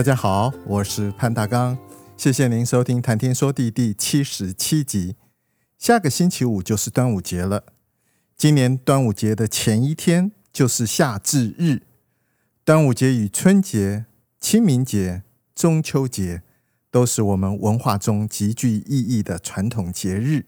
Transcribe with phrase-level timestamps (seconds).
[0.00, 1.76] 大家好，我是潘大刚，
[2.16, 5.14] 谢谢您收听《谈天说地》第七十七集。
[5.76, 7.64] 下个星期五就是端午节了，
[8.34, 11.82] 今年端午节的前一天就是夏至日。
[12.64, 14.06] 端午节与春节、
[14.40, 15.22] 清明节、
[15.54, 16.44] 中秋节
[16.90, 20.46] 都是我们文化中极具意义的传统节日。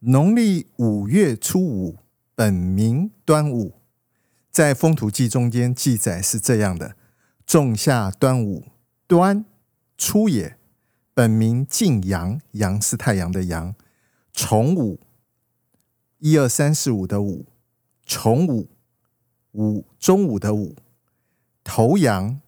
[0.00, 2.00] 农历五月初五，
[2.34, 3.80] 本名端午，
[4.50, 6.96] 在《风土记》中间记载是这样的。
[7.46, 8.64] 仲夏端午，
[9.06, 9.44] 端，
[9.96, 10.58] 初也。
[11.14, 13.76] 本名晋阳，阳是太阳的阳。
[14.32, 14.98] 重午，
[16.18, 17.46] 一二三四五的五，
[18.04, 18.68] 重午，
[19.52, 20.74] 午中午的午。
[21.62, 22.40] 头阳，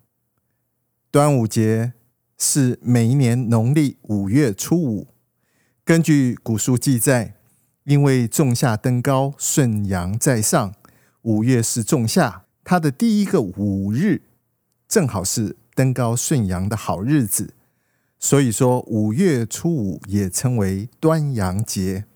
[1.12, 1.92] 端午节
[2.36, 5.06] 是每一年农历五月初五。
[5.84, 7.36] 根据古书记载，
[7.84, 10.74] 因为仲夏登高，顺阳在上，
[11.22, 14.22] 五月是仲夏，它的第一个五日。
[14.89, 17.53] 正好是登高顺阳的好日子，
[18.19, 22.06] 所以说五月初五也称为端阳节。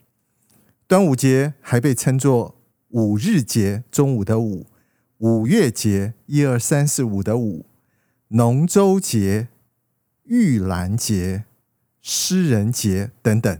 [0.87, 2.55] 端午节还被称作
[2.89, 4.65] 五日节，中午的午；
[5.19, 7.65] 五月节，一二三四五的五；
[8.27, 9.49] 龙舟节、
[10.23, 11.45] 玉兰节、
[12.01, 13.59] 诗人节等等。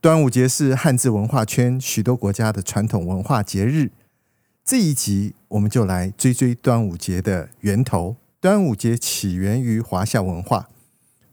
[0.00, 3.90] 端午节是汉字文化圈许多国家的传统文化节日。
[4.66, 8.16] 这一集我们就来追追端午节的源头。
[8.40, 10.68] 端午节起源于华夏文化，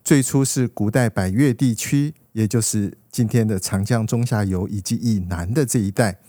[0.04, 6.20] 最初是古代百越地区，也就是今天的长江中下游以及以南的这一带，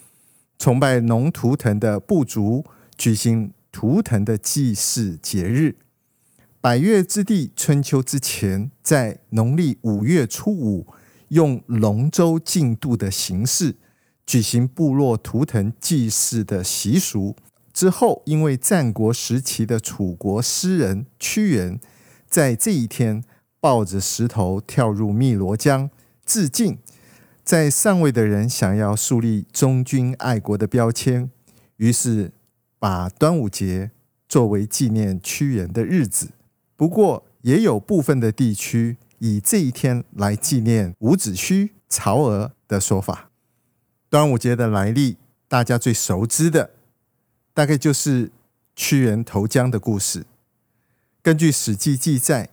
[0.58, 2.64] 崇拜龙图腾的部族
[2.96, 5.76] 举行图腾的祭祀节日。
[6.62, 10.86] 百越之地，春秋之前，在农历五月初五，
[11.28, 13.76] 用龙舟竞渡的形式。
[14.26, 17.36] 举行部落图腾祭祀的习俗
[17.72, 21.78] 之后，因为战国时期的楚国诗人屈原
[22.28, 23.22] 在这一天
[23.60, 25.90] 抱着石头跳入汨罗江
[26.24, 26.78] 自尽，
[27.44, 31.30] 在上位的人想要树立忠君爱国的标签，
[31.76, 32.32] 于是
[32.78, 33.90] 把端午节
[34.28, 36.30] 作为纪念屈原的日子。
[36.76, 43.30] 不过，也有部分的地区以这一天来纪念伍子胥、曹娥的说法。
[44.14, 45.16] 端午节的来历，
[45.48, 46.70] 大家最熟知的，
[47.52, 48.30] 大概就是
[48.76, 50.24] 屈原投江的故事。
[51.20, 52.48] 根据《史记》记载，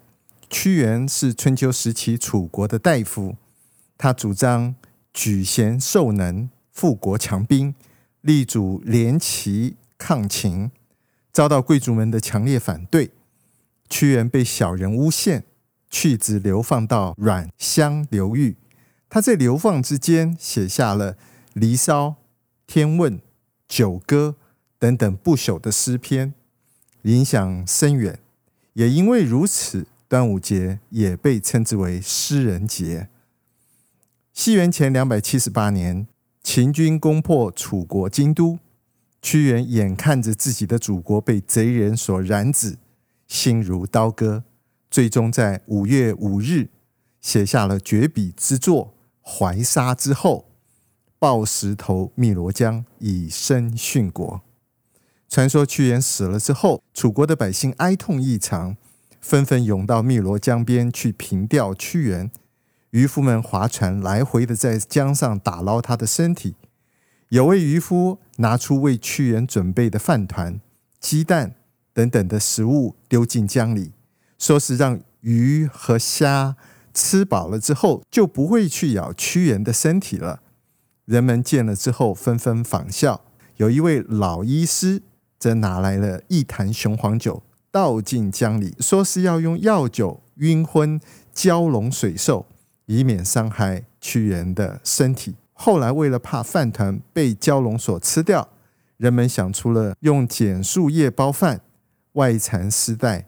[0.49, 3.35] 屈原是春秋时期楚国的大夫，
[3.95, 4.73] 他主张
[5.13, 7.75] 举贤授能、富国强兵、
[8.21, 10.71] 力主联齐抗秦，
[11.31, 13.11] 遭到贵族们的强烈反对。
[13.87, 15.43] 屈原被小人诬陷，
[15.91, 18.55] 去子流放到阮乡流域。
[19.07, 21.13] 他在流放之间写下了。
[21.53, 22.07] 《离骚》
[22.65, 23.13] 《天问》
[23.67, 24.35] 《九歌》
[24.79, 26.33] 等等不朽的诗篇，
[27.01, 28.19] 影响深远。
[28.73, 33.09] 也因为如此，端午节也被称之为诗人节。
[34.33, 36.07] 西元前两百七十八年，
[36.41, 38.59] 秦军攻破楚国京都，
[39.21, 42.77] 屈原眼看着自己的祖国被贼人所染指，
[43.27, 44.45] 心如刀割，
[44.89, 46.69] 最终在五月五日
[47.19, 48.93] 写下了绝笔之作
[49.29, 50.50] 《怀沙》之后。
[51.21, 54.41] 抱石头汨罗江，以身殉国。
[55.29, 58.75] 传说屈原死了之后，楚国的百姓哀痛异常，
[59.19, 62.31] 纷纷涌到汨罗江边去凭吊屈原。
[62.89, 66.55] 渔夫们划船来回的在江上打捞他的身体。
[67.29, 70.59] 有位渔夫拿出为屈原准备的饭团、
[70.99, 71.53] 鸡蛋
[71.93, 73.91] 等等的食物丢进江里，
[74.39, 76.55] 说是让鱼和虾
[76.95, 80.40] 吃饱了之后，就不会去咬屈原的身体了。
[81.11, 83.19] 人们见了之后纷纷仿效，
[83.57, 85.01] 有一位老医师
[85.37, 90.97] 则拿来了一坛雄黄酒倒进江里，说是要用药酒晕昏
[91.35, 92.45] 蛟龙水兽，
[92.85, 95.35] 以免伤害屈原的身体。
[95.51, 98.47] 后来为了怕饭团被蛟龙所吃掉，
[98.95, 101.59] 人们想出了用碱树叶包饭，
[102.13, 103.27] 外缠丝带，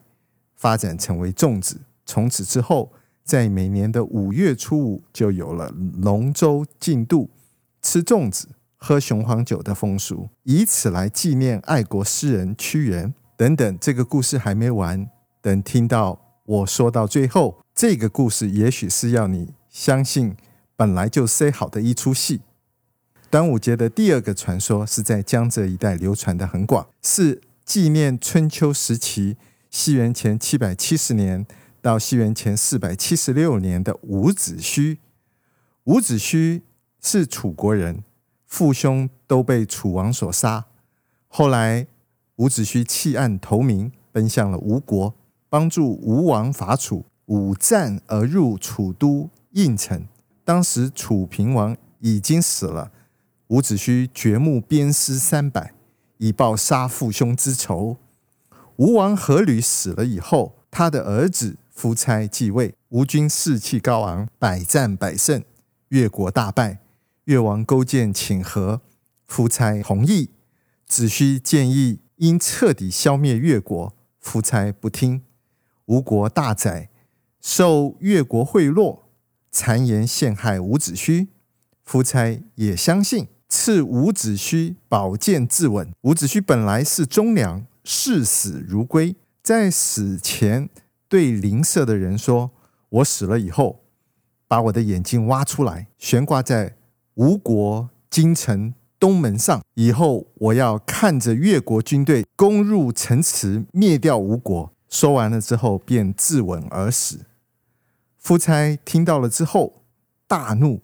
[0.56, 1.82] 发展成为粽子。
[2.06, 2.94] 从此之后，
[3.26, 7.30] 在每年的五月初五，就有了龙舟竞渡。
[7.84, 8.48] 吃粽子、
[8.78, 13.14] 喝雄黄酒的风俗，以此来纪念爱国诗人屈原。
[13.36, 15.08] 等等，这个故事还没完。
[15.42, 20.38] 等听到我说到最后，这个故事也许是要你相信，
[20.76, 22.42] 本来就塞好的一出戏。
[23.30, 29.36] 端午节的第二个传说是在江浙一带流传的很广，是纪念春秋时期
[29.70, 31.46] 西元前七百七十年
[31.82, 35.00] 到西元前四百七十六年的伍子胥。
[35.86, 36.62] 伍子胥
[37.04, 38.04] 是楚国人，
[38.48, 40.66] 父兄都被楚王所杀。
[41.28, 41.86] 后来
[42.38, 45.14] 伍子胥弃暗投明，奔向了吴国。
[45.50, 50.08] 帮助吴王伐楚，五战而入楚都应城。
[50.44, 52.92] 当时楚平王已经死了，
[53.50, 55.74] 伍子胥掘墓鞭尸三百，
[56.18, 57.98] 以报杀父兄之仇。
[58.78, 65.44] 吴王阖闾死了以后，他的儿子夫差继位，吴军士气高昂，百战百胜，
[65.90, 66.83] 越国大败。
[67.26, 68.82] 越王勾践请和，
[69.26, 70.30] 夫差同意。
[70.86, 75.24] 子胥建议应彻底消灭越国，夫差不听。
[75.86, 76.90] 吴国大宰，
[77.42, 79.00] 受越国贿赂，
[79.52, 81.28] 谗言陷害伍子胥。
[81.84, 85.92] 夫差也相信，赐伍子胥宝剑自刎。
[86.02, 90.70] 伍子胥本来是忠良，视死如归，在死前
[91.10, 92.52] 对邻舍的人说
[92.90, 93.84] ：“我死了以后，
[94.48, 96.78] 把我的眼睛挖出来，悬挂在
[97.16, 99.62] 吴国京城东门上。
[99.76, 107.22] 以后我要看着越国军队攻入城池，灭掉吴国。”说完了之后，便自刎而死。
[108.20, 109.82] 夫差听到了之后，
[110.28, 110.82] 大怒，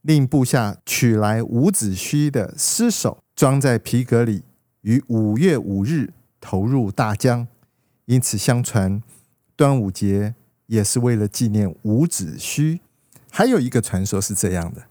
[0.00, 4.42] 令部下取来伍子胥的尸首，装在皮革里，
[4.80, 7.46] 于五月五日投入大江。
[8.06, 9.02] 因此，相传
[9.54, 10.34] 端午节
[10.66, 12.80] 也是为了纪念伍子胥。
[13.30, 14.84] 还有一个传说是这样的：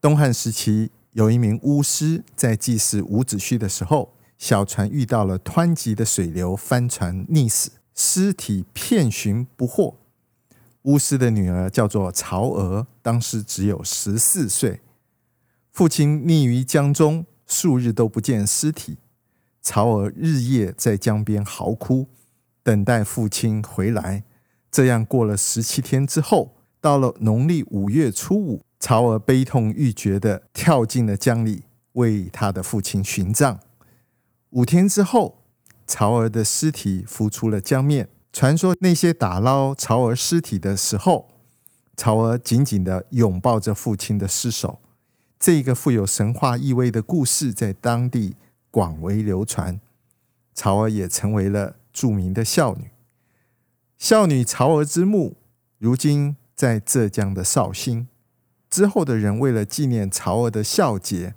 [0.00, 4.14] 东汉时期，有一名巫师在祭祀伍子胥的时候。
[4.38, 9.98] 小船遇到了湍急的水流，翻船溺死，尸体遍寻不获。
[10.84, 14.80] 巫师的女儿叫做曹娥，当时只有十四岁。
[15.70, 18.96] 父亲溺于江中，数日都不见尸体。
[19.60, 22.08] 曹娥日夜在江边嚎哭，
[22.62, 24.24] 等待父亲回来。
[24.70, 33.60] 这样过了十七天之后，到了农历五月初五，曹娥悲痛欲绝地跳进了江里，为他的父亲寻葬。
[34.48, 35.44] 五天之后，
[35.86, 38.08] 曹娥的尸体浮出了江面。
[38.32, 41.28] 传说那些打捞曹娥尸体的时候，
[41.96, 44.80] 曹娥紧紧地拥抱着父亲的尸首。
[45.38, 48.36] 这个富有神话意味的故事在当地
[48.70, 49.80] 广为流传。
[50.54, 52.90] 曹娥也成为了著名的孝女。
[53.98, 55.36] 孝女曹娥之墓，
[55.78, 58.06] 如今在浙江的绍兴。
[58.70, 61.34] 之后的人为了纪念曹娥的孝节，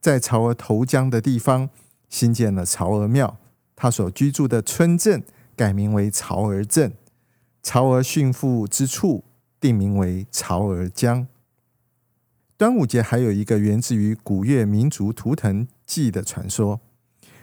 [0.00, 1.68] 在曹娥投江的地方。
[2.08, 3.36] 新建了曹娥庙，
[3.74, 5.24] 他所居住的村镇
[5.56, 6.94] 改名为曹娥镇，
[7.64, 9.24] 曹娥殉父之处
[9.58, 11.26] 定名为曹娥江。
[12.56, 16.80] 端午节还有一个源自于古越民族图腾祭的传说。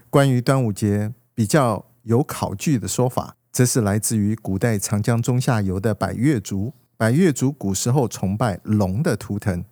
[0.09, 6.73] 关于端午节比较有考据的说法，则是来自于古代长江中下游的百越族。
[6.95, 9.65] 百越族古时候崇拜龙的图腾，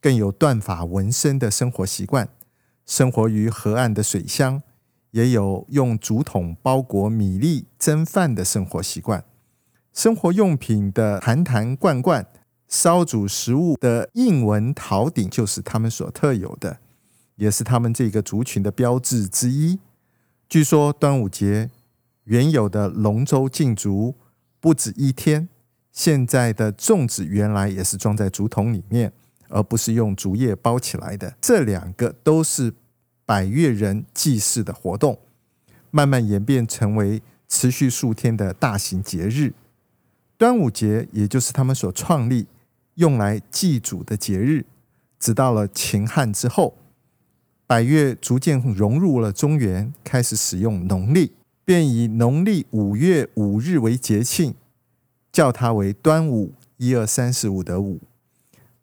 [0.00, 2.28] 更有断发纹身的生活习惯。
[2.86, 4.62] 生活于河岸的水乡，
[5.12, 9.24] 也有用竹筒包裹米粒蒸饭的生活习惯。
[9.92, 12.26] 生活用品的坛坛罐罐、
[12.68, 16.78] 烧煮食物的印纹陶鼎，就是他们所特有的，
[17.36, 19.78] 也是他们这个族群的标志之一。
[20.48, 21.70] 据说端午节
[22.24, 24.16] 原有的龙舟竞逐
[24.60, 25.48] 不止一天，
[25.94, 29.10] 现在的粽子原来也是装在竹筒里面。
[29.50, 32.74] 而不是用竹叶包起来的，这两个都是
[33.24, 35.16] 百越人祭祀的活动，
[35.92, 39.52] 慢慢演变成为持续数天的大型节日。
[40.36, 42.46] 端午节也就是他们所创立
[42.94, 44.64] 用来祭祖的节日。
[45.20, 46.76] 直到了秦汉之后，
[47.66, 51.32] 百越逐渐融入了中原，开始使用农历，
[51.64, 54.54] 便以农历五月五日为节庆，
[55.34, 56.54] 叫它为端午。
[56.76, 58.00] 一二三四五的五。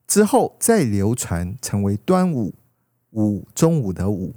[0.08, 2.54] 之后再流传成为端午，
[3.12, 4.34] 五中午的午，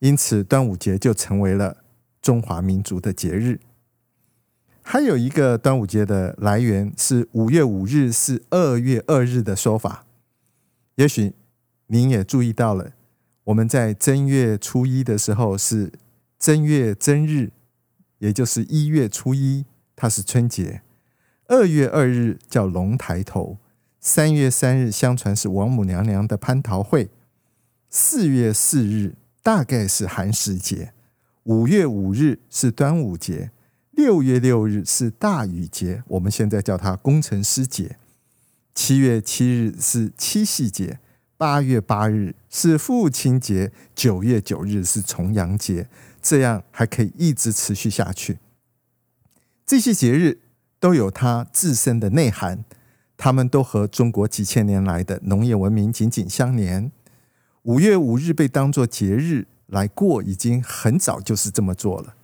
[0.00, 1.84] 因此端午节就成为了
[2.20, 3.60] 中华民族的节日。
[4.82, 10.04] 还有一个端午节的来源是五月五日是二月二日的说法。
[10.96, 11.32] 也许
[11.86, 12.92] 您也注意到了，
[13.44, 15.92] 我们在正月初一的时候是
[16.40, 17.52] 正月正日，
[18.18, 19.64] 也就是一月初一，
[19.94, 20.82] 它是春节。
[21.50, 23.58] 二月二日叫龙抬头。
[23.98, 27.08] 三月三日，相传是王母娘娘的蟠桃会；
[27.90, 30.92] 四月四日，大概是寒食节；
[31.42, 33.50] 五月五日是端午节，
[33.90, 37.96] 六月六日是大雨节，我们现在叫它工程师节。
[38.72, 41.00] 七月七日是七夕节，
[41.36, 45.88] 八月八日是父亲节，九月九日是重阳节，
[46.22, 48.38] 这样还可以一直持续下去。
[49.66, 50.38] 这些节日
[50.80, 52.64] 都有它自身的内涵，
[53.16, 56.90] 它们都和中国几千年来的农业文明紧紧相连。
[57.62, 62.14] 五月五日被当作节日来过，已经很早就是这么做了。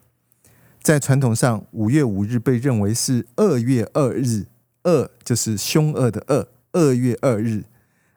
[0.82, 4.46] 在传统上，五月五日被认为是二月二日。
[4.88, 7.64] 恶就是凶恶的恶，二月二日，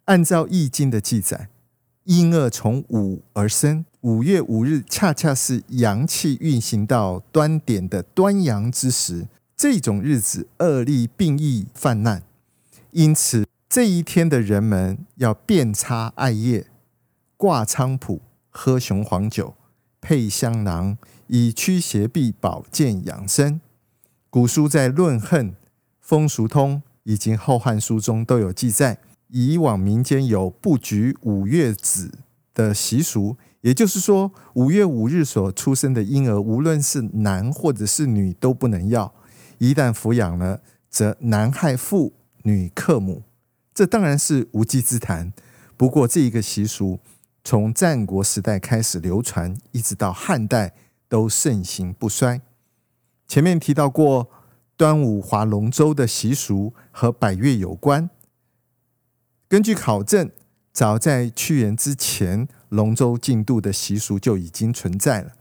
[0.06, 1.50] 按照《易经》的记载，
[2.04, 9.28] 阴恶从五而生，五月五日恰恰是阳气运行到端点的端阳之时，
[9.60, 12.24] 这种日子恶力病疫泛滥，
[12.92, 16.68] 因此这一天的人们要遍插艾叶，
[17.36, 19.56] 挂菖蒲，喝雄黄酒，
[20.00, 20.98] 配香囊，
[21.28, 23.60] 以驱邪避保健养生。
[24.30, 25.54] 古书在论恨。
[26.00, 32.20] 风俗通以及《后汉书》中都有记载，以往民间有不举五月子
[32.54, 39.14] 的习俗，也就是说，五月五日所出生的婴儿，无论是男或者是女，都不能要。
[39.60, 43.22] 一旦抚养了，则男害父，女克母。
[43.74, 45.32] 这当然是无稽之谈。
[45.78, 47.00] 不过，这一个习俗
[47.44, 50.74] 从战国时代开始流传，一直到汉代
[51.08, 52.42] 都盛行不衰。
[53.28, 54.32] 前面提到过。
[54.80, 58.10] 端午划龙舟的习俗和百越有关。
[59.50, 60.32] 根据考证，
[60.72, 65.34] 早在屈原之前，龙舟竞渡的习俗就已经存在了。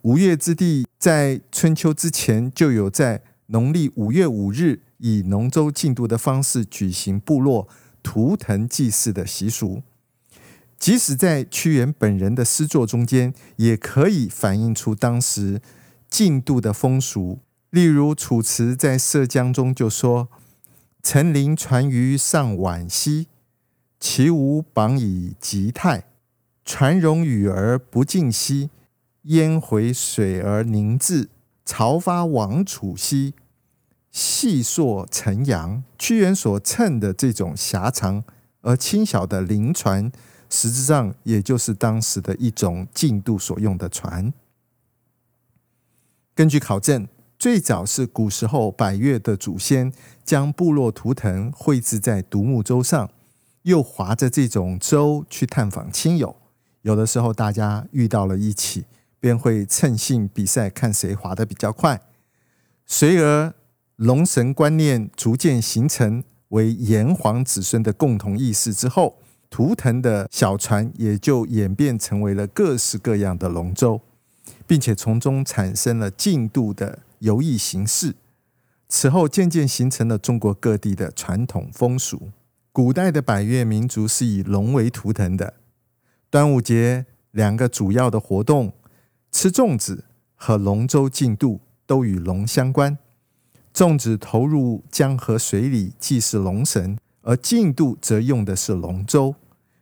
[0.00, 7.68] 吴越之地在春秋之前就有在农历五月五日以龙舟竞渡的方式举行部落
[8.02, 9.82] 图腾祭祀的习俗。
[10.78, 15.60] 即使在屈原本人的诗作中间，也可以反映出当时
[16.08, 17.40] 竞渡的风俗。
[17.68, 20.28] 例如，楚辞在《涉江》中就说
[21.02, 23.26] ：“陈陵船于上浣溪，
[24.00, 26.04] 其无榜以击泰。
[26.64, 28.70] 船容与而不竞兮，
[29.24, 31.28] 烟回水而凝滞。
[31.64, 33.34] 朝发往楚兮，
[34.10, 38.24] 细溯成阳。”屈原所乘的这种狭长
[38.60, 40.10] 而轻小的临船，
[40.48, 44.32] 实质上也就是当时的一种竞渡所用的船。
[46.34, 47.08] 根据考证。
[47.40, 49.90] 最早是古时候百越的祖先
[50.22, 53.10] 将部落图腾绘制在独木舟上，
[53.62, 56.36] 又划着这种舟去探访亲友。
[56.82, 58.84] 有的时候大家遇到了一起，
[59.20, 62.00] 便会趁兴比赛，看谁划得比较快。
[62.84, 63.54] 随而
[63.94, 74.00] 龙神观念逐渐形成为炎黄子孙的共同意识之后，图腾的小船也就演变成为了各式各样的龙舟，
[74.66, 77.00] 并且从中产生了竞渡的。
[77.20, 78.14] 游艺形式，
[78.88, 82.30] 此后渐渐形成了中国各地的传统风俗。
[82.72, 85.52] 古代的百越民族是以龙为图腾的。
[86.30, 88.72] 端午节两个主要的活动，
[89.32, 92.98] 吃粽子和龙舟竞渡，都与龙相关。
[93.72, 99.36] 粽子投入江河水里祭祀龙神，而竞渡则用的是龙舟。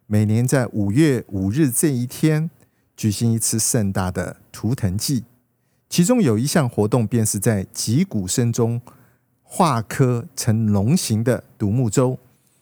[0.07, 2.51] 每年在五月五日这一天，
[2.97, 5.25] 举行一次盛大的图腾祭。
[5.89, 8.81] 其中有一项活动，便是在击鼓声中
[9.43, 12.19] 画刻成龙形的独木舟，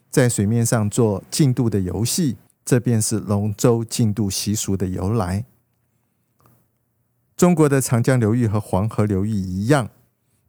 [0.08, 5.44] 在水面上做竞渡的游戏，这便是龙舟竞渡习俗的由来。
[7.36, 9.90] 中国的长江流域和黄河流域一样，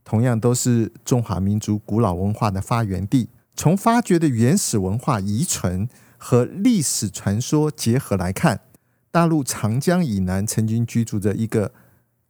[0.03, 3.29] 同样都是中华民族古老文化的发源地。
[3.55, 8.61] 从发掘的原始文化遗存和历史传说结合来看，
[9.11, 11.73] 大陆长江以南曾经居住着一个。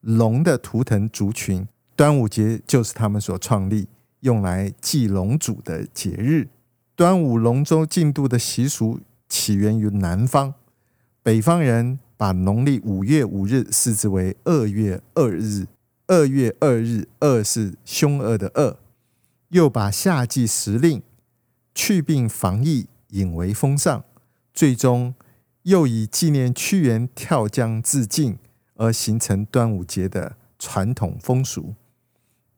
[0.02, 3.90] 龙的图腾族群，端午节就是他们所创立、
[4.22, 6.48] 用来祭龙祖的节日。
[6.96, 10.54] 端午龙舟竞渡的习俗起源于南方，
[11.24, 15.68] 北方人把农历五月五日视之为二月二日。
[16.08, 18.80] 二月二日，恶是凶恶的恶，
[19.50, 21.02] 又把夏季时令
[21.74, 24.04] 去病防疫引为风尚，
[24.54, 25.14] 最终
[25.64, 28.38] 又以纪念屈原跳江自尽。
[28.80, 31.74] 而形成端午节的传统风俗。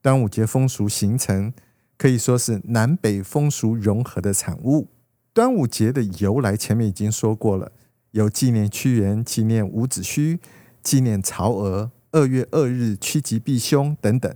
[0.02, 1.54] 端午节风俗形成
[1.98, 4.90] 可以说是南北风俗融合的产物。
[5.34, 7.72] 端午节的由来前面已经说过了，
[8.12, 10.40] 有纪念屈原、纪念伍子胥、
[10.82, 14.34] 纪念曹娥、二月二日趋吉避凶等等。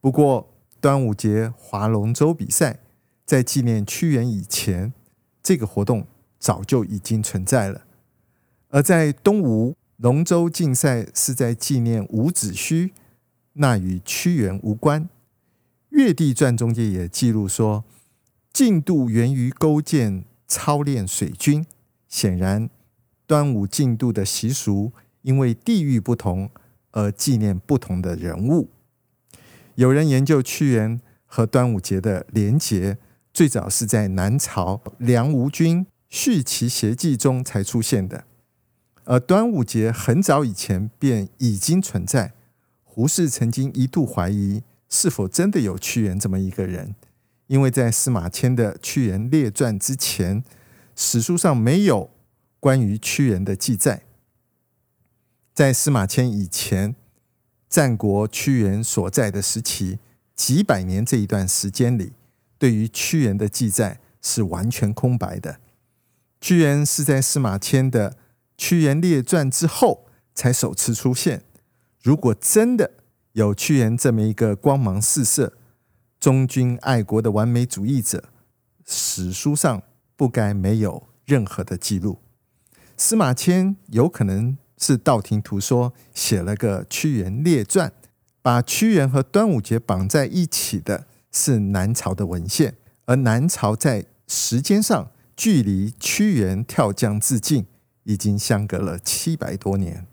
[0.00, 2.80] 不过，端午节划龙舟比赛
[3.24, 4.92] 在纪念屈原以前，
[5.42, 6.06] 这个活动
[6.38, 7.82] 早就已经存在了。
[8.68, 9.74] 而在东吴。
[10.00, 12.90] 龙舟竞赛是在纪念伍子胥，
[13.52, 15.02] 那与屈原无关。
[15.90, 17.84] 《越地传》中间也记录说，
[18.50, 21.66] 竞渡源于勾践操练水军。
[22.08, 22.70] 显然，
[23.30, 24.90] 端午竞渡的习俗
[25.22, 26.50] 因为地域不同
[26.90, 28.70] 而纪念不同的人物。
[29.76, 32.98] 有人研究屈原和端午节的连结，
[33.32, 38.24] 最早是在南朝梁吴君《续齐谐记》中才出现的。
[39.04, 42.32] 而端午节很早以前便已经存在。
[42.82, 46.96] 胡适曾经一度怀疑是否真的有屈原这么一个人，
[47.46, 50.42] 因为在司马迁的《屈原列传》之前，
[50.96, 52.10] 史书上没有
[52.60, 54.02] 关于屈原的记载。
[55.52, 56.94] 在司马迁以前，
[57.68, 59.98] 战国屈原所在的时期，
[60.36, 62.12] 几百年这一段时间里，
[62.58, 65.58] 对于屈原的记载是完全空白的。
[66.40, 68.10] 屈原是在司马迁的
[68.56, 71.42] 《屈原列传》之后才首次出现。
[72.02, 72.92] 如果真的
[73.32, 75.52] 有屈原这么一个光芒四射、
[76.18, 78.30] 忠君爱国的完美主义者，
[78.86, 79.82] 史书上
[80.16, 82.20] 不该没有任何的记录。
[83.02, 87.88] 司马迁有可能是道听途说写了个《屈原列传》，
[88.42, 92.76] 把屈原和端午节绑在一起的是南朝的文献，
[93.06, 97.66] 而南朝在时间上距离屈原跳江自尽。
[98.04, 100.06] 已经相隔了七百多年。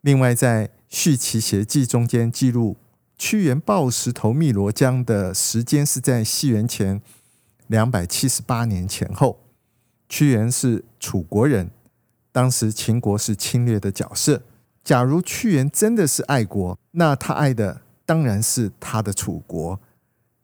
[0.00, 2.76] 另外，在《续齐谐记》中间记录
[3.18, 7.02] 屈原抱石投汨罗江的时间是在西元前
[7.66, 9.47] 两百七十八年前后。
[10.08, 11.70] 屈原是楚国人，
[12.32, 14.42] 当时秦国是侵略的角色。
[14.82, 19.78] 假如屈原真的是爱国，那他爱的当然是他的楚国。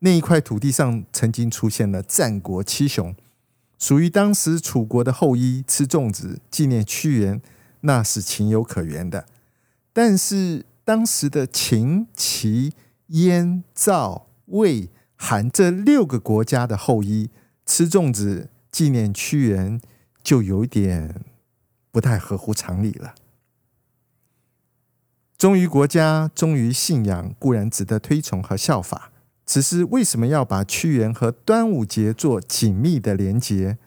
[0.00, 3.15] 那一块土地上曾经出现了战国七雄。
[3.78, 7.41] 属于当时楚国的后裔吃粽子纪念屈原，
[7.80, 9.26] 那是情有可原的。
[9.93, 12.73] 但是当时的秦、齐、
[13.08, 17.30] 燕、赵、魏、韩这六个国家的后裔
[17.65, 19.80] 吃粽子纪念屈原，
[20.21, 21.21] 就有点
[21.93, 23.15] 不太合乎常理了。
[25.39, 29.13] 忠于国家、忠于信仰，固然值得推崇和效法。
[29.47, 33.78] 只是为什么要把屈原和端午节做紧密的连结？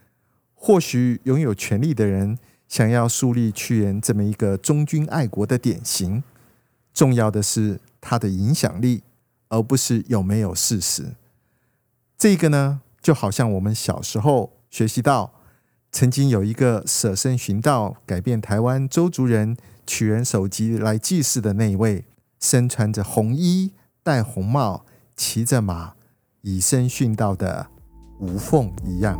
[0.55, 6.23] 或许拥有权力的人想要树立屈原这么一个忠君爱国的典型，
[6.93, 9.03] 重要的是他的影响力，
[9.49, 11.15] 而不是有没有事实。
[12.17, 15.33] 这个呢，就好像我们小时候学习到，
[15.91, 22.05] 曾经有一个舍身寻道、改变台湾邹族人取人首级来祭祀的那一位，
[22.39, 24.85] 身穿着红衣、戴红帽。
[25.19, 25.95] 骑着马
[26.43, 27.65] 以身殉道的
[28.19, 29.19] 吴凤一样，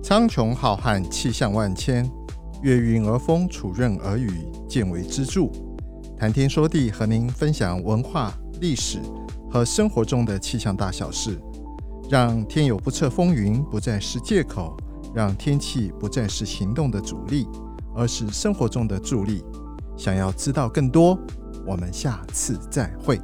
[0.00, 2.08] 苍穹浩瀚，气象万千，
[2.62, 4.30] 月晕而风，础润而雨，
[4.68, 5.50] 见为支柱。
[6.16, 9.00] 谈天说地，和您分享文化、历史
[9.50, 11.40] 和生活中的气象大小事，
[12.10, 14.76] 让天有不测风云不再是借口，
[15.14, 17.46] 让天气不再是行动的阻力，
[17.94, 19.42] 而是生活中的助力。
[19.96, 21.18] 想要知道更多，
[21.66, 23.20] 我们下次再会。